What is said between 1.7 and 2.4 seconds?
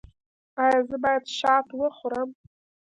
وخورم؟